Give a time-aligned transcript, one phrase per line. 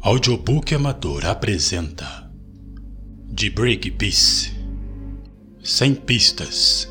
[0.00, 2.30] Audiobook Amador apresenta
[3.26, 4.52] De Break Peace.
[5.60, 6.88] Sem Pistas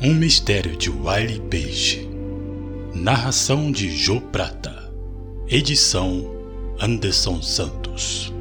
[0.00, 2.08] Um Mistério de Wiley Page.
[2.96, 4.92] Narração de Jô Prata.
[5.46, 6.28] Edição
[6.80, 8.32] Anderson Santos.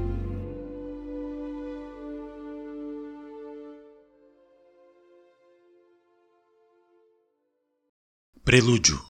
[8.44, 9.11] Prelúdio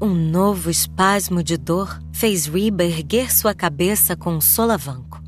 [0.00, 5.20] Um novo espasmo de dor fez Reba erguer sua cabeça com um solavanco.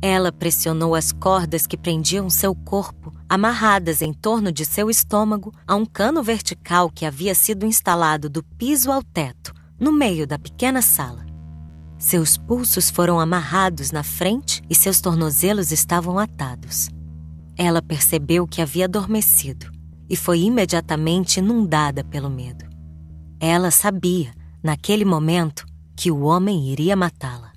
[0.00, 5.76] Ela pressionou as cordas que prendiam seu corpo, amarradas em torno de seu estômago, a
[5.76, 10.80] um cano vertical que havia sido instalado do piso ao teto, no meio da pequena
[10.80, 11.26] sala.
[11.98, 16.88] Seus pulsos foram amarrados na frente e seus tornozelos estavam atados.
[17.54, 19.70] Ela percebeu que havia adormecido
[20.08, 22.65] e foi imediatamente inundada pelo medo.
[23.38, 27.52] Ela sabia, naquele momento, que o homem iria matá-la.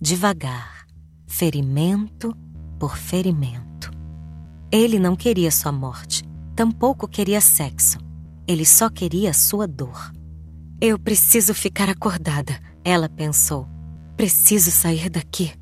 [0.00, 0.86] Devagar,
[1.26, 2.34] ferimento
[2.78, 3.90] por ferimento.
[4.72, 6.24] Ele não queria sua morte,
[6.56, 7.98] tampouco queria sexo.
[8.46, 10.12] Ele só queria sua dor.
[10.80, 13.68] Eu preciso ficar acordada, ela pensou.
[14.16, 15.52] Preciso sair daqui.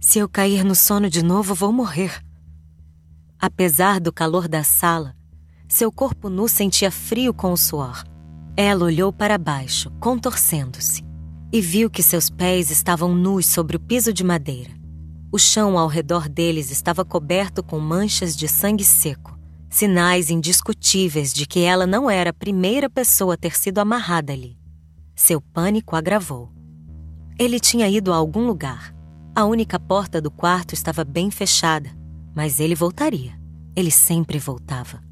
[0.00, 2.22] Se eu cair no sono de novo, vou morrer.
[3.38, 5.14] Apesar do calor da sala,
[5.68, 8.02] seu corpo nu sentia frio com o suor.
[8.58, 11.04] Ela olhou para baixo, contorcendo-se,
[11.52, 14.70] e viu que seus pés estavam nus sobre o piso de madeira.
[15.30, 21.44] O chão ao redor deles estava coberto com manchas de sangue seco, sinais indiscutíveis de
[21.44, 24.56] que ela não era a primeira pessoa a ter sido amarrada ali.
[25.14, 26.50] Seu pânico agravou.
[27.38, 28.94] Ele tinha ido a algum lugar.
[29.34, 31.90] A única porta do quarto estava bem fechada,
[32.34, 33.38] mas ele voltaria.
[33.76, 35.05] Ele sempre voltava.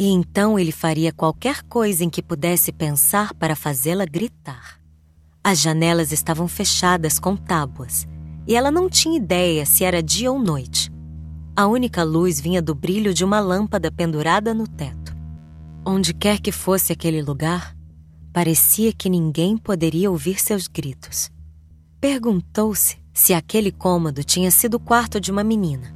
[0.00, 4.80] E então ele faria qualquer coisa em que pudesse pensar para fazê-la gritar.
[5.44, 8.08] As janelas estavam fechadas com tábuas,
[8.46, 10.90] e ela não tinha ideia se era dia ou noite.
[11.54, 15.14] A única luz vinha do brilho de uma lâmpada pendurada no teto.
[15.84, 17.76] Onde quer que fosse aquele lugar,
[18.32, 21.30] parecia que ninguém poderia ouvir seus gritos.
[22.00, 25.94] Perguntou-se se aquele cômodo tinha sido o quarto de uma menina.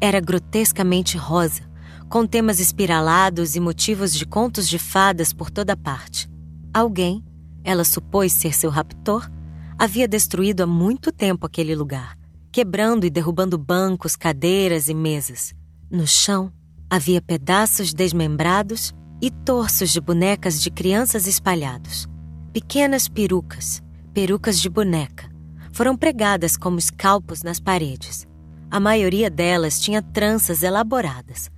[0.00, 1.70] Era grotescamente rosa,
[2.12, 6.28] com temas espiralados e motivos de contos de fadas por toda parte.
[6.70, 7.24] Alguém,
[7.64, 9.30] ela supôs ser seu raptor,
[9.78, 12.18] havia destruído há muito tempo aquele lugar,
[12.52, 15.54] quebrando e derrubando bancos, cadeiras e mesas.
[15.90, 16.52] No chão,
[16.90, 22.06] havia pedaços desmembrados e torsos de bonecas de crianças espalhados.
[22.52, 25.30] Pequenas perucas, perucas de boneca,
[25.72, 28.26] foram pregadas como escalpos nas paredes.
[28.70, 31.50] A maioria delas tinha tranças elaboradas,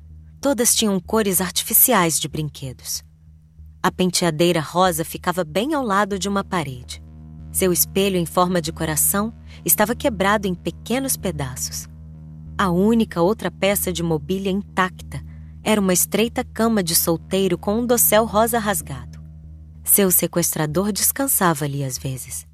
[0.44, 3.02] Todas tinham cores artificiais de brinquedos.
[3.82, 7.02] A penteadeira rosa ficava bem ao lado de uma parede.
[7.50, 9.32] Seu espelho em forma de coração
[9.64, 11.88] estava quebrado em pequenos pedaços.
[12.58, 15.24] A única outra peça de mobília intacta
[15.62, 19.18] era uma estreita cama de solteiro com um dossel rosa rasgado.
[19.82, 22.46] Seu sequestrador descansava ali às vezes.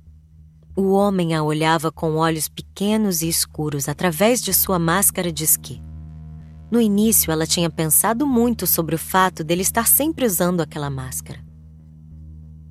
[0.76, 5.82] O homem a olhava com olhos pequenos e escuros através de sua máscara de esqui.
[6.70, 11.40] No início, ela tinha pensado muito sobre o fato dele estar sempre usando aquela máscara.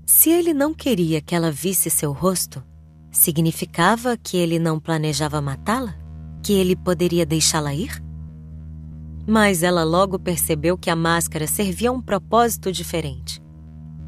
[0.06, 2.64] Se ele não queria que ela visse seu rosto,
[3.12, 5.96] significava que ele não planejava matá-la?
[6.42, 8.02] Que ele poderia deixá-la ir?
[9.28, 13.42] Mas ela logo percebeu que a máscara servia a um propósito diferente.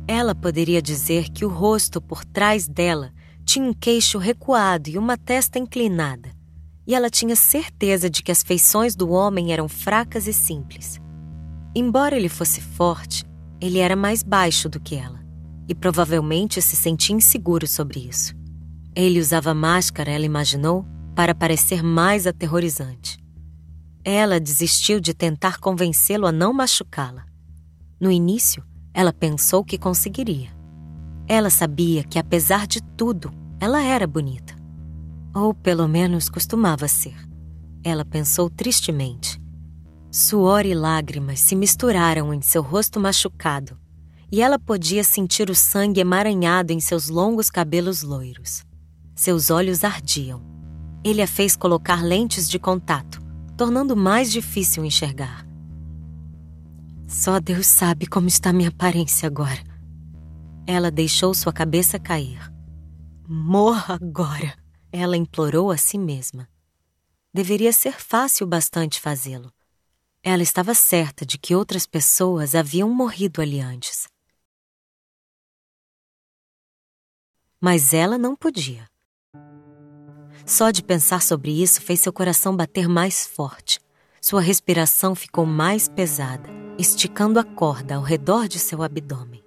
[0.08, 3.12] Ela poderia dizer que o rosto por trás dela
[3.44, 6.41] tinha um queixo recuado e uma testa inclinada
[6.86, 11.00] e ela tinha certeza de que as feições do homem eram fracas e simples.
[11.76, 13.26] Embora ele fosse forte,
[13.60, 15.22] ele era mais baixo do que ela
[15.68, 18.36] e provavelmente se sentia inseguro sobre isso.
[18.96, 23.18] Ele usava máscara, ela imaginou, para parecer mais aterrorizante.
[24.04, 27.26] Ela desistiu de tentar convencê-lo a não machucá-la.
[28.00, 28.64] No início,
[28.94, 30.50] ela pensou que conseguiria.
[31.28, 34.61] Ela sabia que, apesar de tudo, ela era bonita.
[35.34, 37.16] Ou pelo menos costumava ser.
[37.84, 39.42] Ela pensou tristemente.
[40.12, 43.80] Suor e lágrimas se misturaram em seu rosto machucado,
[44.30, 48.64] e ela podia sentir o sangue emaranhado em seus longos cabelos loiros.
[49.16, 50.42] Seus olhos ardiam.
[51.04, 53.22] Ele a fez colocar lentes de contato,
[53.58, 55.46] tornando mais difícil enxergar.
[57.08, 59.64] Só Deus sabe como está minha aparência agora.
[60.68, 62.52] Ela deixou sua cabeça cair.
[63.28, 64.61] Morra agora!
[64.92, 66.50] Ela implorou a si mesma.
[67.34, 69.52] Deveria ser fácil bastante fazê-lo.
[70.22, 74.08] Ela estava certa de que outras pessoas haviam morrido ali antes.
[77.62, 78.90] mas ela não podia.
[80.44, 83.80] Só de pensar sobre isso fez seu coração bater mais forte.
[84.20, 89.44] Sua respiração ficou mais pesada, esticando a corda ao redor de seu abdômen.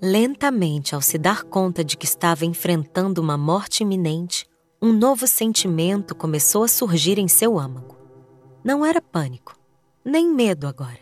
[0.00, 4.46] Lentamente, ao se dar conta de que estava enfrentando uma morte iminente,
[4.84, 7.96] um novo sentimento começou a surgir em seu âmago.
[8.62, 9.58] Não era pânico,
[10.04, 10.98] nem medo agora.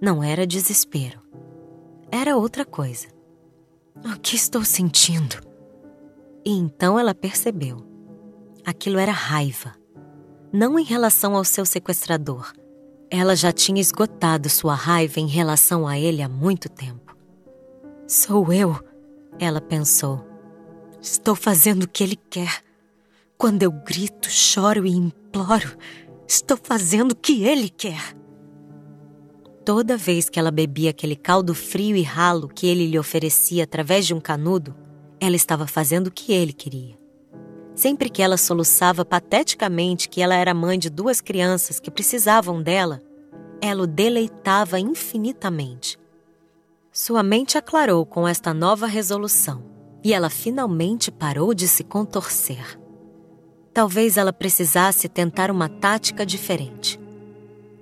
[0.00, 1.20] Não era desespero.
[2.08, 3.08] Era outra coisa.
[3.96, 5.38] O que estou sentindo?
[6.44, 7.84] E então ela percebeu.
[8.64, 9.74] Aquilo era raiva.
[10.52, 12.52] Não em relação ao seu sequestrador.
[13.10, 17.16] Ela já tinha esgotado sua raiva em relação a ele há muito tempo.
[18.06, 18.78] Sou eu,
[19.36, 20.24] ela pensou.
[21.02, 22.69] Estou fazendo o que ele quer.
[23.40, 25.74] Quando eu grito, choro e imploro,
[26.28, 28.14] estou fazendo o que ele quer.
[29.64, 34.06] Toda vez que ela bebia aquele caldo frio e ralo que ele lhe oferecia através
[34.06, 34.76] de um canudo,
[35.18, 36.94] ela estava fazendo o que ele queria.
[37.74, 43.00] Sempre que ela soluçava pateticamente que ela era mãe de duas crianças que precisavam dela,
[43.58, 45.98] ela o deleitava infinitamente.
[46.92, 49.64] Sua mente aclarou com esta nova resolução
[50.04, 52.79] e ela finalmente parou de se contorcer.
[53.72, 56.98] Talvez ela precisasse tentar uma tática diferente.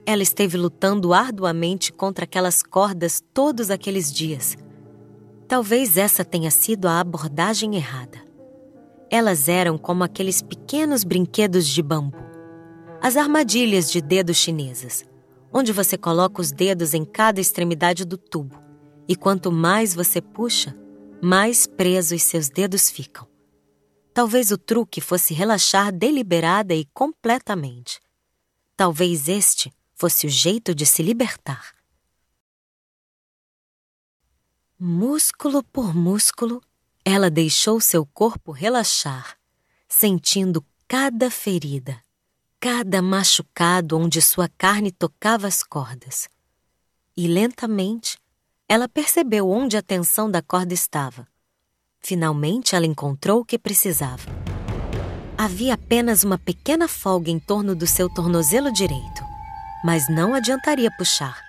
[0.04, 4.56] Ela esteve lutando arduamente contra aquelas cordas todos aqueles dias.
[5.46, 8.18] Talvez essa tenha sido a abordagem errada.
[9.10, 12.18] Elas eram como aqueles pequenos brinquedos de bambu,
[13.00, 15.04] as armadilhas de dedos chinesas,
[15.50, 18.58] onde você coloca os dedos em cada extremidade do tubo,
[19.08, 20.76] e quanto mais você puxa,
[21.22, 23.26] mais presos seus dedos ficam.
[24.18, 28.00] Talvez o truque fosse relaxar deliberada e completamente.
[28.76, 31.72] Talvez este fosse o jeito de se libertar.
[34.76, 36.60] Músculo por músculo,
[37.04, 39.38] ela deixou seu corpo relaxar,
[39.88, 42.02] sentindo cada ferida,
[42.58, 46.28] cada machucado onde sua carne tocava as cordas.
[47.16, 48.18] E lentamente,
[48.68, 51.24] ela percebeu onde a tensão da corda estava.
[52.00, 54.24] Finalmente, ela encontrou o que precisava.
[55.36, 59.22] Havia apenas uma pequena folga em torno do seu tornozelo direito,
[59.84, 61.40] mas não adiantaria puxar.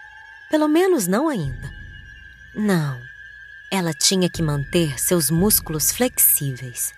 [0.49, 1.71] Pelo menos não ainda.
[2.55, 2.99] Não,
[3.71, 6.91] ela tinha que manter seus músculos flexíveis.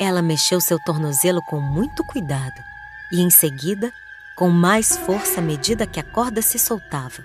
[0.00, 2.62] Ela mexeu seu tornozelo com muito cuidado
[3.10, 3.92] e, em seguida,
[4.36, 7.24] com mais força à medida que a corda se soltava.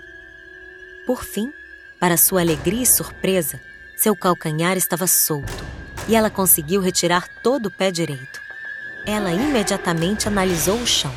[1.05, 1.51] Por fim,
[1.99, 3.59] para sua alegria e surpresa,
[4.01, 5.63] seu calcanhar estava solto
[6.07, 8.41] e ela conseguiu retirar todo o pé direito.
[9.05, 11.11] Ela imediatamente analisou o chão.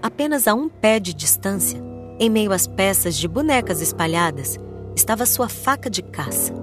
[0.00, 1.82] Apenas a um pé de distância,
[2.20, 4.56] em meio às peças de bonecas espalhadas,
[4.94, 6.54] estava sua faca de caça.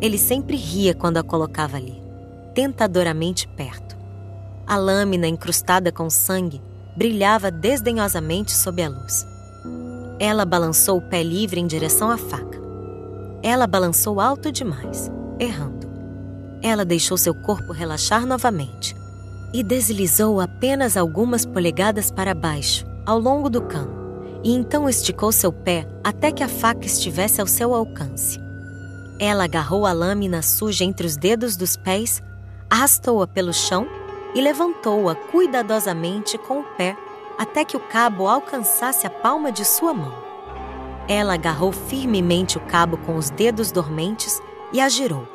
[0.00, 2.00] Ele sempre ria quando a colocava ali,
[2.54, 3.98] tentadoramente perto.
[4.64, 6.62] A lâmina encrustada com sangue
[6.96, 9.26] brilhava desdenhosamente sob a luz.
[10.20, 12.57] Ela balançou o pé livre em direção à faca.
[13.42, 15.88] Ela balançou alto demais, errando.
[16.62, 18.96] Ela deixou seu corpo relaxar novamente
[19.52, 23.98] e deslizou apenas algumas polegadas para baixo, ao longo do cano
[24.42, 28.40] e então esticou seu pé até que a faca estivesse ao seu alcance.
[29.18, 32.22] Ela agarrou a lâmina suja entre os dedos dos pés,
[32.70, 33.88] arrastou-a pelo chão
[34.34, 36.96] e levantou-a cuidadosamente com o pé
[37.36, 40.27] até que o cabo alcançasse a palma de sua mão.
[41.08, 44.40] Ela agarrou firmemente o cabo com os dedos dormentes
[44.72, 45.26] e a girou,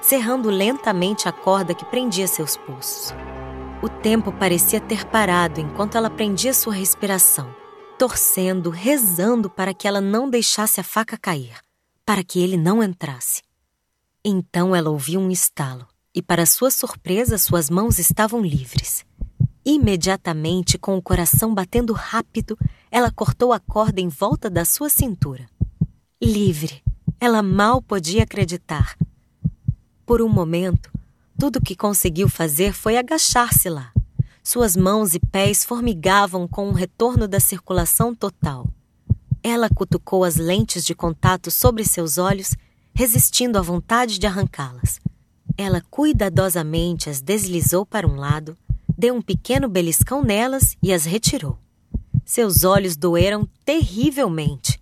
[0.00, 3.14] cerrando lentamente a corda que prendia seus pulsos.
[3.82, 7.54] O tempo parecia ter parado enquanto ela prendia sua respiração
[7.98, 11.58] torcendo, rezando para que ela não deixasse a faca cair,
[12.06, 13.42] para que ele não entrasse.
[14.24, 19.04] Então ela ouviu um estalo e, para sua surpresa, suas mãos estavam livres.
[19.70, 22.58] Imediatamente, com o coração batendo rápido,
[22.90, 25.46] ela cortou a corda em volta da sua cintura.
[26.22, 26.82] Livre!
[27.20, 28.96] Ela mal podia acreditar.
[30.06, 30.90] Por um momento,
[31.38, 33.92] tudo o que conseguiu fazer foi agachar-se lá,
[34.42, 38.66] suas mãos e pés formigavam com o retorno da circulação total.
[39.42, 42.56] Ela cutucou as lentes de contato sobre seus olhos,
[42.94, 44.98] resistindo à vontade de arrancá-las.
[45.58, 48.56] Ela cuidadosamente as deslizou para um lado,
[48.98, 51.56] deu um pequeno beliscão nelas e as retirou.
[52.24, 54.80] Seus olhos doeram terrivelmente.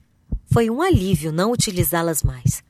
[0.50, 2.64] Foi um alívio não utilizá-las mais.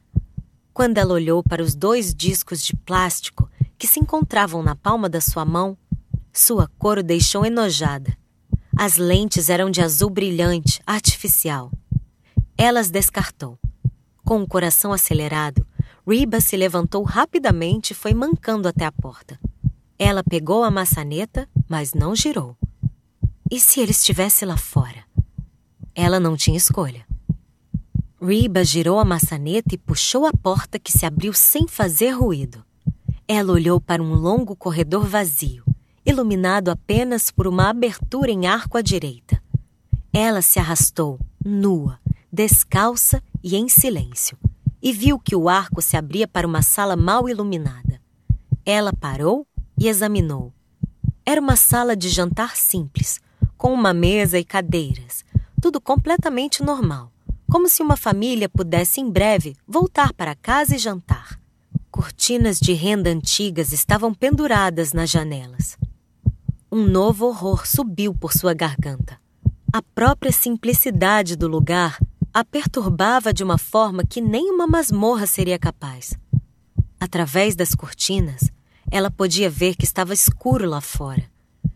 [0.75, 3.49] Quando ela olhou para os dois discos de plástico
[3.79, 5.79] que se encontravam na palma da sua mão,
[6.33, 8.17] sua cor o deixou enojada.
[8.77, 11.71] As lentes eram de azul brilhante, artificial.
[12.59, 13.57] Elas descartou.
[14.25, 15.65] Com o coração acelerado,
[16.07, 19.39] Reba se levantou rapidamente e foi mancando até a porta.
[19.99, 22.57] Ela pegou a maçaneta, mas não girou.
[23.51, 25.05] E se ele estivesse lá fora?
[25.95, 27.07] Ela não tinha escolha.
[28.21, 32.63] Reba girou a maçaneta e puxou a porta que se abriu sem fazer ruído.
[33.27, 35.65] Ela olhou para um longo corredor vazio,
[36.05, 39.43] iluminado apenas por uma abertura em arco à direita.
[40.13, 41.99] Ela se arrastou, nua,
[42.31, 44.37] descalça e em silêncio,
[44.83, 48.01] e viu que o arco se abria para uma sala mal iluminada.
[48.65, 49.47] Ela parou
[49.79, 50.53] e examinou.
[51.25, 53.21] Era uma sala de jantar simples,
[53.57, 55.25] com uma mesa e cadeiras,
[55.61, 57.13] tudo completamente normal,
[57.51, 61.41] como se uma família pudesse em breve voltar para casa e jantar.
[61.91, 65.79] Cortinas de renda antigas estavam penduradas nas janelas.
[66.71, 69.19] Um novo horror subiu por sua garganta.
[69.73, 71.99] A própria simplicidade do lugar
[72.33, 76.13] a perturbava de uma forma que nem uma masmorra seria capaz.
[77.01, 78.51] Através das cortinas,
[78.91, 81.25] ela podia ver que estava escuro lá fora.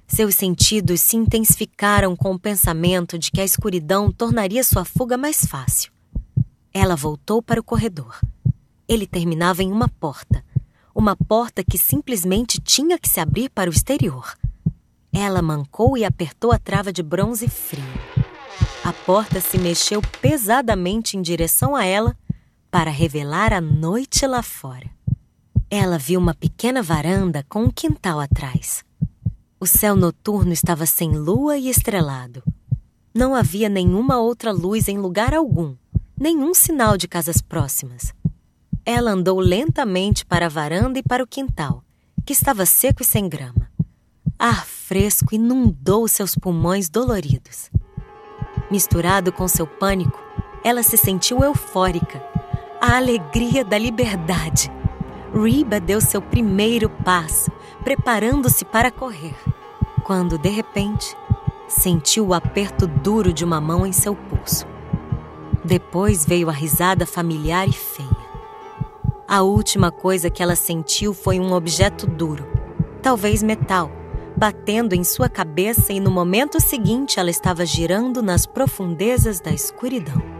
[0.07, 5.45] Seus sentidos se intensificaram com o pensamento de que a escuridão tornaria sua fuga mais
[5.45, 5.93] fácil.
[6.73, 8.19] Ela voltou para o corredor
[8.90, 10.45] ele terminava em uma porta.
[10.93, 14.37] Uma porta que simplesmente tinha que se abrir para o exterior.
[15.12, 17.85] Ela mancou e apertou a trava de bronze frio.
[18.83, 22.19] A porta se mexeu pesadamente em direção a ela
[22.69, 24.90] para revelar a noite lá fora.
[25.70, 28.84] Ela viu uma pequena varanda com um quintal atrás.
[29.60, 32.42] O céu noturno estava sem lua e estrelado.
[33.14, 35.76] Não havia nenhuma outra luz em lugar algum,
[36.18, 38.12] nenhum sinal de casas próximas.
[38.84, 41.84] Ela andou lentamente para a varanda e para o quintal,
[42.26, 43.70] que estava seco e sem grama.
[44.36, 47.70] Ar fresco inundou seus pulmões doloridos.
[48.68, 50.18] Misturado com seu pânico,
[50.64, 52.20] ela se sentiu eufórica.
[52.80, 54.79] A alegria da liberdade.
[55.32, 57.50] Reba deu seu primeiro passo,
[57.84, 59.37] preparando-se para correr,
[60.04, 61.16] quando, de repente,
[61.68, 64.66] sentiu o aperto duro de uma mão em seu pulso.
[65.64, 68.30] Depois veio a risada familiar e feia.
[69.28, 72.44] A última coisa que ela sentiu foi um objeto duro,
[73.00, 73.90] talvez metal,
[74.37, 80.39] batendo em sua cabeça e no momento seguinte ela estava girando nas profundezas da escuridão.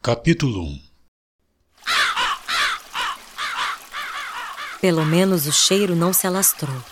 [0.00, 0.80] Capítulo 1
[4.80, 6.82] Pelo menos o cheiro não se alastrou.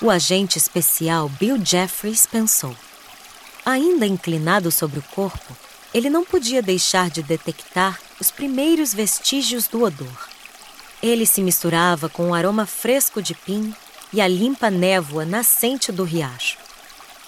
[0.00, 2.74] O agente especial Bill Jeffries pensou.
[3.66, 5.54] Ainda inclinado sobre o corpo,
[5.92, 10.28] ele não podia deixar de detectar os primeiros vestígios do odor.
[11.02, 13.76] Ele se misturava com o aroma fresco de pinho
[14.10, 16.56] e a limpa névoa nascente do riacho.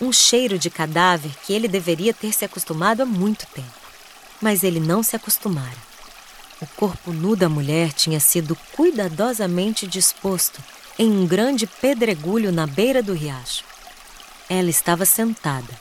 [0.00, 3.86] Um cheiro de cadáver que ele deveria ter se acostumado há muito tempo.
[4.40, 5.87] Mas ele não se acostumara.
[6.61, 10.62] O corpo nu da mulher tinha sido cuidadosamente disposto
[10.99, 13.64] em um grande pedregulho na beira do riacho.
[14.49, 15.73] Ela estava sentada,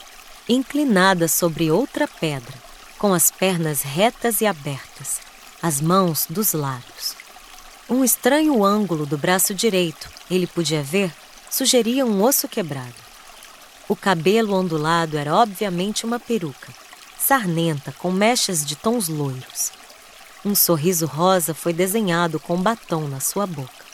[0.50, 2.54] inclinada sobre outra pedra,
[2.98, 5.20] com as pernas retas e abertas,
[5.62, 7.16] as mãos dos lados.
[7.90, 11.14] Um estranho ângulo do braço direito, ele podia ver,
[11.50, 12.96] sugeria um osso quebrado.
[13.88, 16.74] O cabelo ondulado era obviamente uma peruca,
[17.18, 19.72] sarnenta com mechas de tons loiros.
[20.44, 23.86] Um sorriso rosa foi desenhado com batom na sua boca.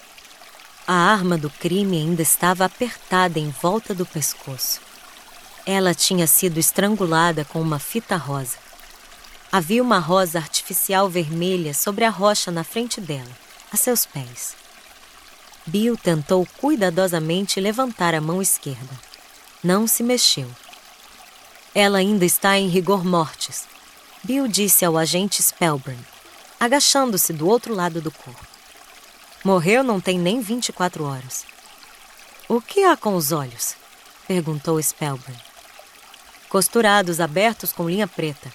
[0.86, 4.82] A arma do crime ainda estava apertada em volta do pescoço.
[5.66, 8.58] Ela tinha sido estrangulada com uma fita rosa.
[9.52, 13.32] Havia uma rosa artificial vermelha sobre a rocha na frente dela,
[13.72, 14.56] a seus pés.
[15.66, 19.00] Bill tentou cuidadosamente levantar a mão esquerda.
[19.64, 20.50] Não se mexeu.
[21.74, 23.66] Ela ainda está em rigor mortis,
[24.24, 26.00] Bill disse ao agente Spellburn,
[26.60, 28.46] agachando-se do outro lado do corpo.
[29.44, 31.46] Morreu não tem nem 24 horas.
[32.48, 33.76] O que há com os olhos?
[34.28, 35.40] perguntou Spellburn.
[36.50, 38.54] Costurados, abertos com linha preta.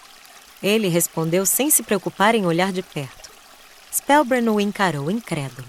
[0.62, 3.30] Ele respondeu sem se preocupar em olhar de perto.
[3.92, 5.66] Spellburn o encarou incrédulo.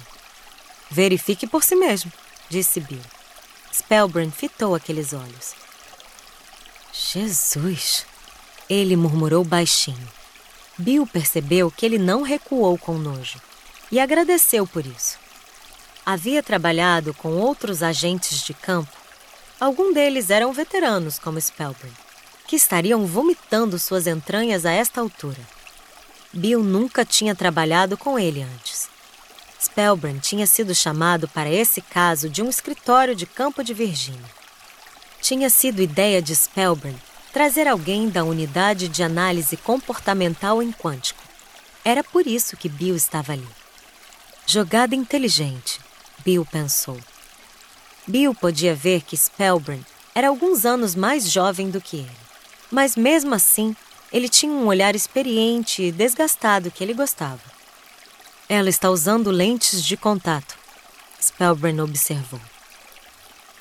[0.91, 2.11] Verifique por si mesmo,
[2.49, 3.01] disse Bill.
[3.73, 5.55] Spellburn fitou aqueles olhos.
[6.99, 8.05] Jesus!
[8.67, 10.07] Ele murmurou baixinho.
[10.77, 13.39] Bill percebeu que ele não recuou com nojo
[13.91, 15.17] e agradeceu por isso.
[16.03, 18.91] Havia trabalhado com outros agentes de campo.
[19.59, 21.93] Alguns deles eram veteranos, como Spellburn,
[22.47, 25.39] que estariam vomitando suas entranhas a esta altura.
[26.33, 28.89] Bill nunca tinha trabalhado com ele antes.
[29.61, 34.36] Spellburn tinha sido chamado para esse caso de um escritório de campo de Virgínia.
[35.27, 36.97] Tinha sido ideia de Spellburn
[37.33, 41.21] trazer alguém da unidade de análise comportamental em quântico.
[41.83, 43.49] Era por isso que Bill estava ali.
[44.45, 45.81] Jogada inteligente,
[46.23, 46.97] Bill pensou.
[48.07, 52.17] Bill podia ver que Spellburn era alguns anos mais jovem do que ele.
[52.71, 53.75] Mas mesmo assim,
[54.13, 57.43] ele tinha um olhar experiente e desgastado que ele gostava.
[58.47, 60.57] Ela está usando lentes de contato,
[61.21, 62.39] Spellburn observou.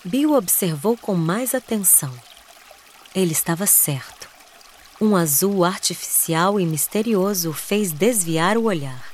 [0.06, 2.14] Bill observou com mais atenção.
[3.12, 4.28] Ele estava certo.
[5.00, 9.04] Um azul artificial e misterioso o fez desviar o olhar.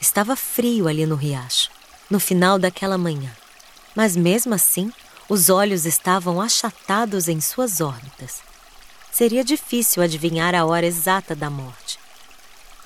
[0.00, 1.68] Estava frio ali no riacho,
[2.08, 3.32] no final daquela manhã.
[3.92, 4.92] Mas mesmo assim,
[5.28, 8.40] os olhos estavam achatados em suas órbitas.
[9.10, 11.98] Seria difícil adivinhar a hora exata da morte.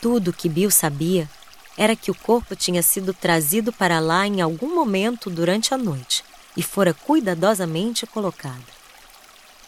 [0.01, 1.29] Tudo que Bill sabia
[1.77, 6.25] era que o corpo tinha sido trazido para lá em algum momento durante a noite
[6.57, 8.79] e fora cuidadosamente colocado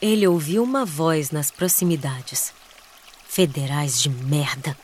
[0.01, 2.55] ele ouviu uma voz nas proximidades.
[3.29, 4.77] Federais de merda!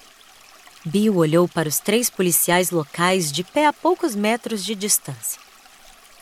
[0.85, 5.41] Bill olhou para os três policiais locais de pé a poucos metros de distância.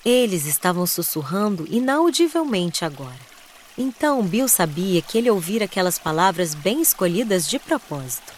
[0.04, 3.34] Eles estavam sussurrando inaudivelmente agora.
[3.76, 8.32] Então Bill sabia que ele ouvira aquelas palavras bem escolhidas de propósito.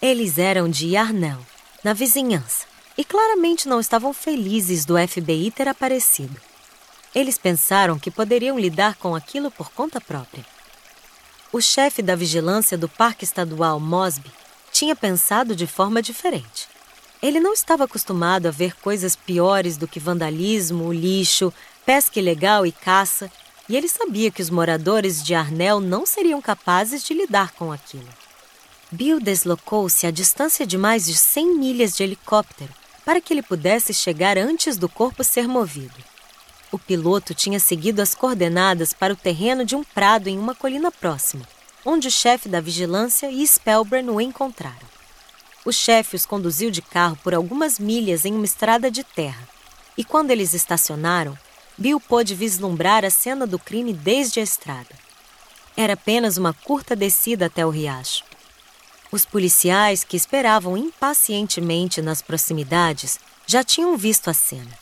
[0.00, 1.40] Eles eram de Yarnell,
[1.82, 6.40] na vizinhança, e claramente não estavam felizes do FBI ter aparecido.
[7.14, 10.44] Eles pensaram que poderiam lidar com aquilo por conta própria.
[11.52, 14.30] O chefe da vigilância do Parque Estadual Mosby
[14.72, 16.68] tinha pensado de forma diferente.
[17.22, 21.52] Ele não estava acostumado a ver coisas piores do que vandalismo, lixo,
[21.86, 23.30] pesca ilegal e caça,
[23.68, 28.08] e ele sabia que os moradores de Arnel não seriam capazes de lidar com aquilo.
[28.90, 33.92] Bill deslocou-se a distância de mais de 100 milhas de helicóptero para que ele pudesse
[33.92, 35.94] chegar antes do corpo ser movido.
[36.72, 40.90] O piloto tinha seguido as coordenadas para o terreno de um prado em uma colina
[40.90, 41.46] próxima,
[41.84, 44.94] onde o chefe da vigilância e Spellburn o encontraram.
[45.64, 49.48] O chefe os conduziu de carro por algumas milhas em uma estrada de terra,
[49.96, 51.38] e quando eles estacionaram,
[51.76, 55.04] Bill pôde vislumbrar a cena do crime desde a estrada.
[55.76, 58.24] Era apenas uma curta descida até o riacho.
[59.14, 64.76] Os policiais que esperavam impacientemente nas proximidades já tinham visto a cena.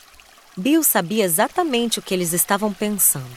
[0.57, 3.37] Bill sabia exatamente o que eles estavam pensando.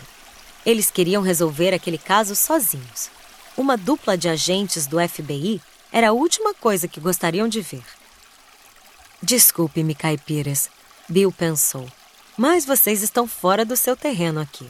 [0.65, 3.09] Eles queriam resolver aquele caso sozinhos.
[3.57, 7.83] Uma dupla de agentes do FBI era a última coisa que gostariam de ver.
[9.21, 10.69] Desculpe-me, caipiras,
[11.09, 11.91] Bill pensou,
[12.37, 14.69] mas vocês estão fora do seu terreno aqui.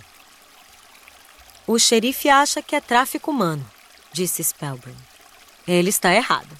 [1.67, 3.63] O xerife acha que é tráfico humano,
[4.11, 5.14] disse Spellburn.
[5.67, 6.55] Ele está errado.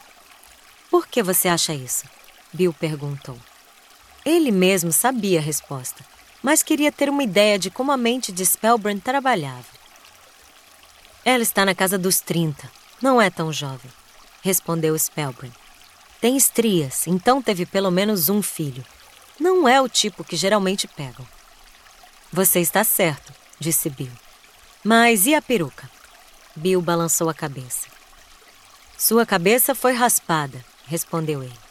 [0.89, 2.05] Por que você acha isso?
[2.51, 3.37] Bill perguntou.
[4.25, 6.03] Ele mesmo sabia a resposta,
[6.41, 9.65] mas queria ter uma ideia de como a mente de Spellburn trabalhava.
[11.23, 13.91] Ela está na casa dos 30, não é tão jovem,
[14.41, 15.53] respondeu Spellburn.
[16.19, 18.83] Tem estrias, então teve pelo menos um filho.
[19.39, 21.27] Não é o tipo que geralmente pegam.
[22.31, 24.11] Você está certo, disse Bill.
[24.83, 25.89] Mas e a peruca?
[26.55, 27.94] Bill balançou a cabeça.
[28.97, 31.65] Sua cabeça foi raspada, respondeu ele.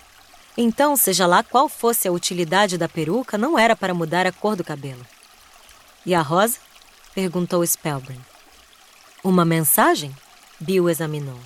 [0.56, 4.54] Então, seja lá qual fosse a utilidade da peruca, não era para mudar a cor
[4.54, 5.04] do cabelo.
[6.04, 6.58] E a rosa?
[7.14, 8.20] perguntou Spellburn.
[9.22, 10.14] Uma mensagem?
[10.60, 11.38] Bill examinou.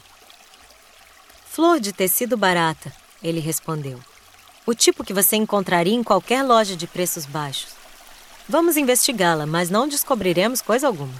[1.46, 4.00] Flor de tecido barata, ele respondeu.
[4.66, 7.70] O tipo que você encontraria em qualquer loja de preços baixos.
[8.48, 11.14] Vamos investigá-la, mas não descobriremos coisa alguma.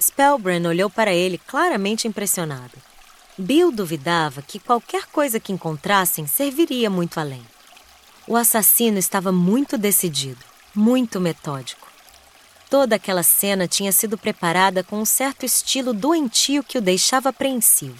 [0.00, 2.72] Spellburn olhou para ele claramente impressionado.
[3.36, 7.44] Bill duvidava que qualquer coisa que encontrassem serviria muito além.
[8.28, 10.38] O assassino estava muito decidido,
[10.72, 11.88] muito metódico.
[12.70, 17.98] Toda aquela cena tinha sido preparada com um certo estilo doentio que o deixava apreensivo.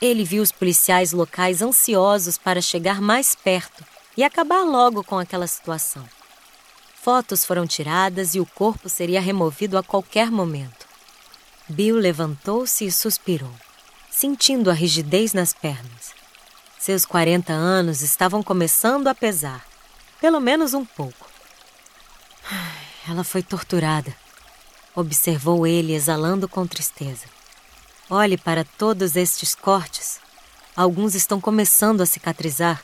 [0.00, 3.84] Ele viu os policiais locais ansiosos para chegar mais perto
[4.16, 6.08] e acabar logo com aquela situação.
[7.02, 10.86] Fotos foram tiradas e o corpo seria removido a qualquer momento.
[11.68, 13.52] Bill levantou-se e suspirou
[14.18, 16.12] sentindo a rigidez nas pernas.
[16.76, 19.64] Seus 40 anos estavam começando a pesar,
[20.20, 21.30] pelo menos um pouco.
[23.08, 24.12] Ela foi torturada,
[24.92, 27.26] observou ele exalando com tristeza.
[28.10, 30.18] Olhe para todos estes cortes.
[30.74, 32.82] Alguns estão começando a cicatrizar.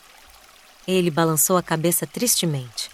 [0.86, 2.88] Ele balançou a cabeça tristemente.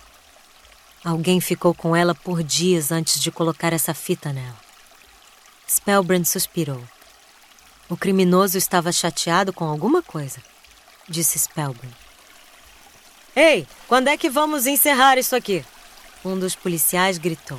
[1.05, 4.57] Alguém ficou com ela por dias antes de colocar essa fita nela.
[5.68, 6.83] Spellbrand suspirou.
[7.90, 10.40] O criminoso estava chateado com alguma coisa,
[11.09, 11.92] disse Spellburn.
[13.35, 15.64] Ei, quando é que vamos encerrar isso aqui?
[16.24, 17.59] Um dos policiais gritou.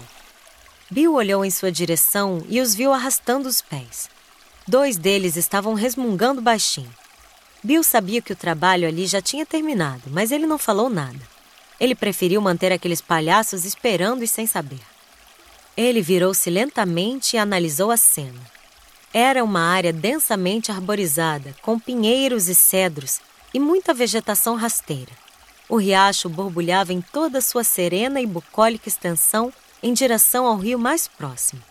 [0.90, 4.10] Bill olhou em sua direção e os viu arrastando os pés.
[4.66, 6.96] Dois deles estavam resmungando baixinho.
[7.62, 11.20] Bill sabia que o trabalho ali já tinha terminado, mas ele não falou nada.
[11.78, 14.80] Ele preferiu manter aqueles palhaços esperando e sem saber.
[15.76, 18.61] Ele virou-se lentamente e analisou a cena.
[19.14, 23.20] Era uma área densamente arborizada, com pinheiros e cedros
[23.54, 25.12] e muita vegetação rasteira.
[25.68, 29.52] O riacho borbulhava em toda sua serena e bucólica extensão
[29.84, 31.62] em direção ao rio mais próximo.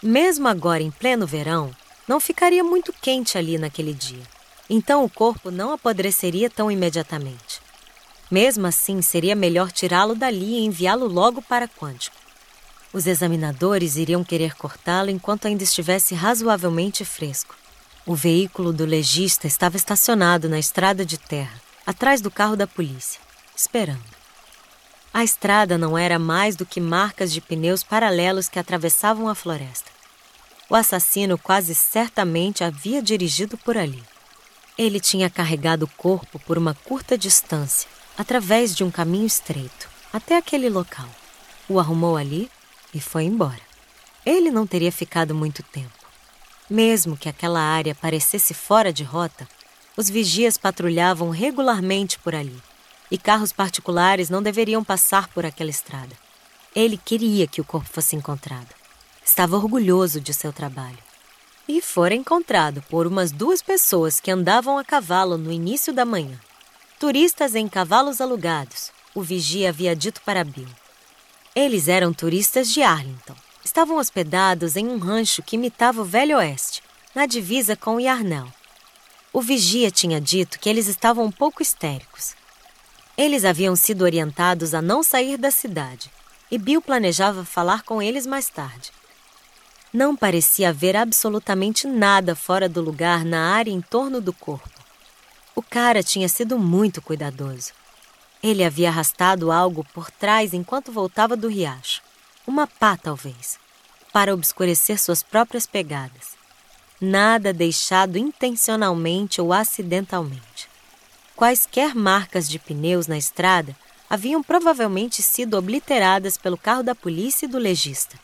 [0.00, 1.74] Mesmo agora em pleno verão,
[2.06, 4.22] não ficaria muito quente ali naquele dia.
[4.70, 7.60] Então o corpo não apodreceria tão imediatamente.
[8.30, 12.23] Mesmo assim, seria melhor tirá-lo dali e enviá-lo logo para Quântico.
[12.94, 17.56] Os examinadores iriam querer cortá-lo enquanto ainda estivesse razoavelmente fresco.
[18.06, 23.20] O veículo do legista estava estacionado na estrada de terra, atrás do carro da polícia,
[23.56, 24.04] esperando.
[25.12, 29.90] A estrada não era mais do que marcas de pneus paralelos que atravessavam a floresta.
[30.70, 34.04] O assassino quase certamente havia dirigido por ali.
[34.78, 40.36] Ele tinha carregado o corpo por uma curta distância, através de um caminho estreito, até
[40.36, 41.08] aquele local.
[41.68, 42.48] O arrumou ali
[42.94, 43.60] e foi embora.
[44.24, 46.04] Ele não teria ficado muito tempo.
[46.70, 49.46] Mesmo que aquela área parecesse fora de rota,
[49.96, 52.60] os vigias patrulhavam regularmente por ali
[53.10, 56.16] e carros particulares não deveriam passar por aquela estrada.
[56.74, 58.68] Ele queria que o corpo fosse encontrado.
[59.24, 60.98] Estava orgulhoso de seu trabalho.
[61.68, 66.38] E fora encontrado por umas duas pessoas que andavam a cavalo no início da manhã.
[66.98, 70.68] Turistas em cavalos alugados, o vigia havia dito para Bill.
[71.54, 73.36] Eles eram turistas de Arlington.
[73.64, 76.82] Estavam hospedados em um rancho que imitava o Velho Oeste,
[77.14, 78.52] na divisa com Yarnell.
[79.32, 82.34] O vigia tinha dito que eles estavam um pouco histéricos.
[83.16, 86.10] Eles haviam sido orientados a não sair da cidade,
[86.50, 88.90] e Bill planejava falar com eles mais tarde.
[89.92, 94.68] Não parecia haver absolutamente nada fora do lugar na área em torno do corpo.
[95.54, 97.72] O cara tinha sido muito cuidadoso.
[98.44, 102.02] Ele havia arrastado algo por trás enquanto voltava do riacho.
[102.46, 103.58] Uma pá, talvez,
[104.12, 106.36] para obscurecer suas próprias pegadas.
[107.00, 110.68] Nada deixado intencionalmente ou acidentalmente.
[111.34, 113.74] Quaisquer marcas de pneus na estrada
[114.10, 118.20] haviam provavelmente sido obliteradas pelo carro da polícia e do legista.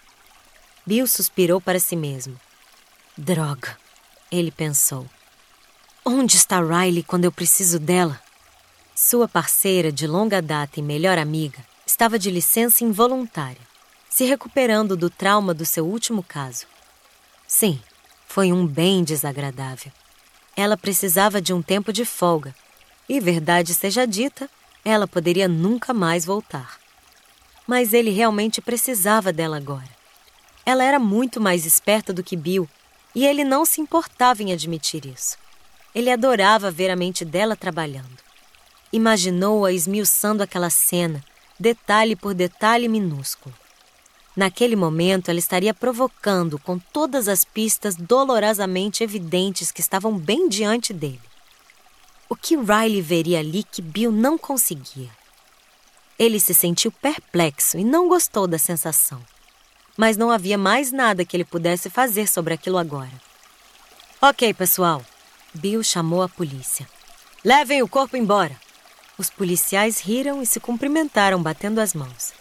[0.85, 2.39] Bill suspirou para si mesmo.
[3.17, 3.75] Droga,
[4.31, 5.07] ele pensou.
[6.05, 8.21] Onde está Riley quando eu preciso dela?
[9.03, 13.63] Sua parceira de longa data e melhor amiga estava de licença involuntária,
[14.11, 16.67] se recuperando do trauma do seu último caso.
[17.49, 17.81] Sim,
[18.27, 19.91] foi um bem desagradável.
[20.55, 22.55] Ela precisava de um tempo de folga,
[23.09, 24.51] e verdade seja dita,
[24.85, 26.79] ela poderia nunca mais voltar.
[27.67, 29.89] Mas ele realmente precisava dela agora.
[30.67, 32.69] Ela era muito mais esperta do que Bill,
[33.15, 35.39] e ele não se importava em admitir isso.
[35.95, 38.30] Ele adorava ver a mente dela trabalhando.
[38.93, 41.25] Imaginou-a esmiuçando aquela cena,
[41.59, 43.55] detalhe por detalhe minúsculo.
[44.35, 50.93] Naquele momento, ela estaria provocando com todas as pistas dolorosamente evidentes que estavam bem diante
[50.93, 51.21] dele.
[52.29, 55.11] O que Riley veria ali que Bill não conseguia?
[56.19, 59.21] Ele se sentiu perplexo e não gostou da sensação.
[59.97, 63.13] Mas não havia mais nada que ele pudesse fazer sobre aquilo agora.
[64.23, 65.05] Ok, pessoal.
[65.53, 66.89] Bill chamou a polícia.
[67.45, 68.57] Levem o corpo embora.
[69.21, 72.33] Os policiais riram e se cumprimentaram, batendo as mãos.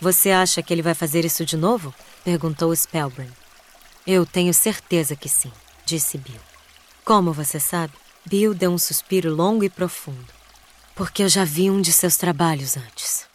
[0.00, 1.94] Você acha que ele vai fazer isso de novo?
[2.24, 3.30] perguntou Spellburn.
[4.04, 5.52] Eu tenho certeza que sim,
[5.86, 6.40] disse Bill.
[7.04, 7.92] Como você sabe?
[8.26, 10.26] Bill deu um suspiro longo e profundo.
[10.96, 13.27] Porque eu já vi um de seus trabalhos antes.